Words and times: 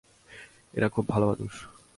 এরা 0.73 0.87
খুব 0.89 1.05
ভালো 1.07 1.25
মানুষ। 1.27 1.53